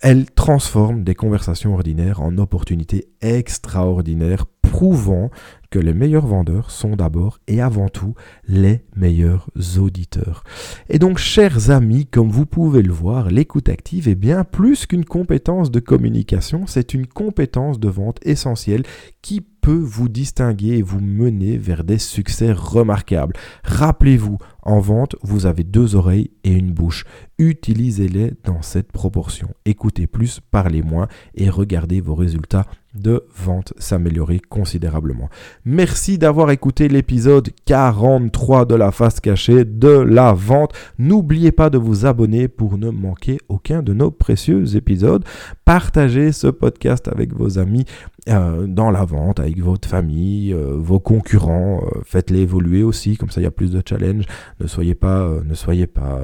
Elle 0.00 0.28
transforme 0.30 1.04
des 1.04 1.14
conversations 1.14 1.74
ordinaires 1.74 2.20
en 2.20 2.38
opportunités 2.38 3.08
extraordinaires, 3.20 4.46
prouvant 4.62 5.30
que 5.70 5.78
les 5.78 5.92
meilleurs 5.92 6.26
vendeurs 6.26 6.70
sont 6.70 6.96
d'abord 6.96 7.38
et 7.46 7.60
avant 7.60 7.88
tout 7.88 8.14
les 8.46 8.82
meilleurs 8.96 9.48
auditeurs. 9.78 10.44
Et 10.88 10.98
donc, 10.98 11.18
chers 11.18 11.70
amis, 11.70 12.06
comme 12.06 12.30
vous 12.30 12.46
pouvez 12.46 12.82
le 12.82 12.92
voir, 12.92 13.30
l'écoute 13.30 13.68
active 13.68 14.08
est 14.08 14.14
bien 14.14 14.44
plus 14.44 14.86
qu'une 14.86 15.04
compétence 15.04 15.70
de 15.70 15.80
communication, 15.80 16.66
c'est 16.66 16.94
une 16.94 17.06
compétence 17.06 17.78
de 17.78 17.88
vente 17.88 18.18
essentielle 18.22 18.84
qui 19.20 19.40
peut 19.40 19.72
vous 19.72 20.08
distinguer 20.08 20.78
et 20.78 20.82
vous 20.82 21.00
mener 21.00 21.58
vers 21.58 21.84
des 21.84 21.98
succès 21.98 22.52
remarquables. 22.52 23.34
Rappelez-vous, 23.64 24.38
en 24.62 24.80
vente, 24.80 25.16
vous 25.22 25.44
avez 25.44 25.64
deux 25.64 25.94
oreilles 25.96 26.30
et 26.44 26.52
une 26.52 26.72
bouche. 26.72 27.04
Utilisez-les 27.38 28.32
dans 28.44 28.62
cette 28.62 28.92
proportion. 28.92 29.48
Écoutez 29.64 30.06
plus, 30.06 30.40
parlez 30.50 30.82
moins 30.82 31.08
et 31.34 31.50
regardez 31.50 32.00
vos 32.00 32.14
résultats 32.14 32.66
de 33.00 33.24
vente 33.36 33.72
s'améliorer 33.78 34.40
considérablement. 34.40 35.28
Merci 35.64 36.18
d'avoir 36.18 36.50
écouté 36.50 36.88
l'épisode 36.88 37.50
43 37.64 38.64
de 38.66 38.74
la 38.74 38.92
face 38.92 39.20
cachée 39.20 39.64
de 39.64 39.88
la 39.88 40.32
vente. 40.32 40.72
N'oubliez 40.98 41.52
pas 41.52 41.70
de 41.70 41.78
vous 41.78 42.06
abonner 42.06 42.48
pour 42.48 42.78
ne 42.78 42.90
manquer 42.90 43.38
aucun 43.48 43.82
de 43.82 43.92
nos 43.92 44.10
précieux 44.10 44.76
épisodes. 44.76 45.24
Partagez 45.64 46.32
ce 46.32 46.46
podcast 46.46 47.08
avec 47.08 47.34
vos 47.34 47.58
amis 47.58 47.84
euh, 48.28 48.66
dans 48.66 48.90
la 48.90 49.04
vente, 49.04 49.40
avec 49.40 49.58
votre 49.58 49.88
famille, 49.88 50.52
euh, 50.52 50.74
vos 50.76 51.00
concurrents. 51.00 51.82
Euh, 51.82 52.00
faites-les 52.04 52.40
évoluer 52.40 52.82
aussi, 52.82 53.16
comme 53.16 53.30
ça 53.30 53.40
il 53.40 53.44
y 53.44 53.46
a 53.46 53.50
plus 53.50 53.70
de 53.70 53.82
challenge. 53.86 54.24
Ne 54.60 54.66
soyez 54.66 54.94
pas, 54.94 55.30
ne 55.44 55.54
soyez 55.54 55.86
pas 55.86 56.20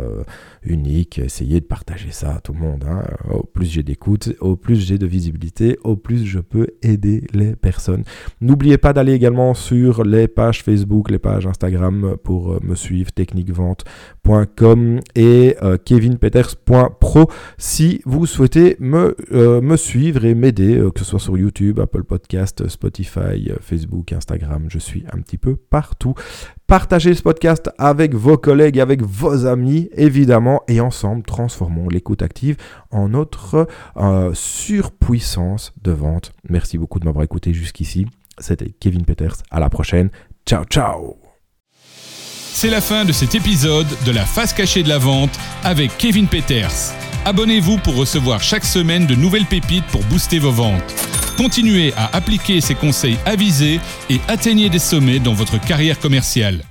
unique. 0.64 1.18
Essayez 1.18 1.60
de 1.60 1.64
partager 1.64 2.10
ça 2.10 2.34
à 2.34 2.40
tout 2.40 2.52
le 2.52 2.58
monde. 2.58 2.84
Hein. 2.88 3.04
Au 3.30 3.44
plus 3.44 3.66
j'ai 3.66 3.82
d'écoute, 3.82 4.34
au 4.40 4.56
plus 4.56 4.76
j'ai 4.76 4.98
de 4.98 5.06
visibilité, 5.06 5.78
au 5.84 5.96
plus 5.96 6.24
je 6.24 6.40
peux 6.40 6.63
aider 6.82 7.26
les 7.32 7.56
personnes. 7.56 8.04
N'oubliez 8.40 8.78
pas 8.78 8.92
d'aller 8.92 9.12
également 9.12 9.54
sur 9.54 10.04
les 10.04 10.28
pages 10.28 10.62
Facebook, 10.62 11.10
les 11.10 11.18
pages 11.18 11.46
Instagram 11.46 12.16
pour 12.22 12.52
euh, 12.52 12.60
me 12.62 12.74
suivre, 12.74 13.12
techniquevente.com 13.12 15.00
et 15.14 15.56
euh, 15.62 15.76
kevinpeters.pro 15.76 17.30
si 17.58 18.00
vous 18.04 18.26
souhaitez 18.26 18.76
me, 18.80 19.16
euh, 19.32 19.60
me 19.60 19.76
suivre 19.76 20.24
et 20.24 20.34
m'aider, 20.34 20.82
que 20.94 21.00
ce 21.00 21.04
soit 21.04 21.20
sur 21.20 21.36
YouTube, 21.36 21.80
Apple 21.80 22.04
Podcast, 22.04 22.68
Spotify, 22.68 23.50
Facebook, 23.60 24.12
Instagram. 24.12 24.66
Je 24.68 24.78
suis 24.78 25.04
un 25.12 25.20
petit 25.20 25.38
peu 25.38 25.56
partout. 25.56 26.14
Partagez 26.66 27.12
ce 27.14 27.22
podcast 27.22 27.70
avec 27.76 28.14
vos 28.14 28.38
collègues, 28.38 28.80
avec 28.80 29.02
vos 29.02 29.44
amis, 29.44 29.90
évidemment, 29.94 30.62
et 30.66 30.80
ensemble, 30.80 31.22
transformons 31.22 31.90
l'écoute 31.90 32.22
active 32.22 32.56
en 32.90 33.10
notre 33.10 33.68
euh, 33.98 34.30
surpuissance 34.32 35.74
de 35.82 35.92
vente. 35.92 36.32
Merci 36.48 36.78
beaucoup 36.78 36.98
de 36.98 37.04
m'avoir 37.04 37.22
écouté 37.22 37.52
jusqu'ici. 37.52 38.06
C'était 38.38 38.70
Kevin 38.80 39.04
Peters. 39.04 39.36
À 39.50 39.60
la 39.60 39.68
prochaine. 39.68 40.08
Ciao, 40.46 40.64
ciao. 40.64 41.18
C'est 41.76 42.70
la 42.70 42.80
fin 42.80 43.04
de 43.04 43.12
cet 43.12 43.34
épisode 43.34 43.86
de 44.06 44.12
la 44.12 44.24
face 44.24 44.54
cachée 44.54 44.82
de 44.82 44.88
la 44.88 44.98
vente 44.98 45.38
avec 45.64 45.96
Kevin 45.98 46.28
Peters. 46.28 46.94
Abonnez-vous 47.26 47.78
pour 47.78 47.96
recevoir 47.96 48.42
chaque 48.42 48.64
semaine 48.64 49.06
de 49.06 49.14
nouvelles 49.14 49.46
pépites 49.46 49.86
pour 49.86 50.02
booster 50.04 50.38
vos 50.38 50.52
ventes. 50.52 51.23
Continuez 51.36 51.92
à 51.96 52.16
appliquer 52.16 52.60
ces 52.60 52.74
conseils 52.74 53.18
avisés 53.26 53.80
et 54.08 54.20
atteignez 54.28 54.68
des 54.68 54.78
sommets 54.78 55.18
dans 55.18 55.34
votre 55.34 55.60
carrière 55.60 55.98
commerciale. 55.98 56.62